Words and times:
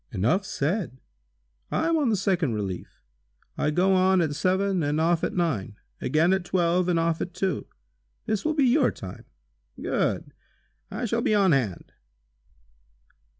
"Enough 0.11 0.45
said. 0.47 0.97
I 1.69 1.87
am 1.87 1.95
on 1.95 2.09
the 2.09 2.15
second 2.15 2.55
relief. 2.55 3.03
I 3.55 3.69
go 3.69 3.93
on 3.93 4.19
at 4.19 4.33
seven 4.33 4.81
and 4.81 4.99
off 4.99 5.23
at 5.23 5.35
nine; 5.35 5.75
again 6.01 6.33
at 6.33 6.43
twelve 6.43 6.89
and 6.89 6.97
off 6.97 7.21
at 7.21 7.35
two. 7.35 7.67
This 8.25 8.43
will 8.43 8.55
be 8.55 8.65
your 8.65 8.89
time." 8.89 9.25
"Good! 9.79 10.33
I 10.89 11.05
shall 11.05 11.21
be 11.21 11.35
on 11.35 11.51
hand!" 11.51 11.91